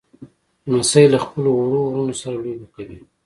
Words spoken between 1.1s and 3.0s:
له خپلو وړو وروڼو سره لوبې کوي.